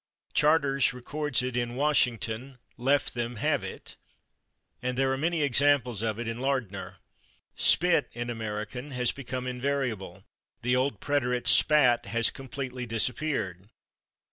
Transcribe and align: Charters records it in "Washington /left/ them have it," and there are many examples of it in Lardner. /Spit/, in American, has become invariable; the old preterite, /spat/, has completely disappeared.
Charters 0.33 0.93
records 0.93 1.43
it 1.43 1.55
in 1.55 1.75
"Washington 1.75 2.57
/left/ 2.75 3.11
them 3.13 3.35
have 3.35 3.63
it," 3.63 3.97
and 4.81 4.97
there 4.97 5.13
are 5.13 5.15
many 5.15 5.43
examples 5.43 6.01
of 6.01 6.17
it 6.19 6.27
in 6.27 6.39
Lardner. 6.39 6.97
/Spit/, 7.55 8.05
in 8.13 8.27
American, 8.31 8.89
has 8.89 9.11
become 9.11 9.45
invariable; 9.45 10.23
the 10.63 10.75
old 10.75 11.01
preterite, 11.01 11.43
/spat/, 11.45 12.07
has 12.07 12.31
completely 12.31 12.87
disappeared. 12.87 13.69